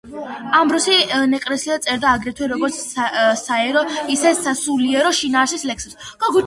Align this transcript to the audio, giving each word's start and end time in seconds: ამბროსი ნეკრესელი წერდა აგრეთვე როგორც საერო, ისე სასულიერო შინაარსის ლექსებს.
ამბროსი 0.59 0.95
ნეკრესელი 1.33 1.77
წერდა 1.83 2.13
აგრეთვე 2.21 2.49
როგორც 2.55 2.81
საერო, 3.45 3.87
ისე 4.17 4.35
სასულიერო 4.43 5.15
შინაარსის 5.23 5.73
ლექსებს. 5.73 6.15